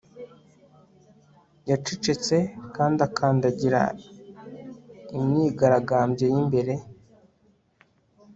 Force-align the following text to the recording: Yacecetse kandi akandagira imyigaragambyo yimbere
Yacecetse 1.69 2.35
kandi 2.75 2.99
akandagira 3.07 3.81
imyigaragambyo 5.17 6.25
yimbere 6.33 6.73